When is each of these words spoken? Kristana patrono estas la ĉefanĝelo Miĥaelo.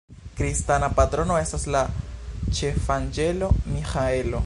Kristana 0.37 0.87
patrono 0.99 1.37
estas 1.43 1.67
la 1.77 1.83
ĉefanĝelo 2.61 3.55
Miĥaelo. 3.75 4.39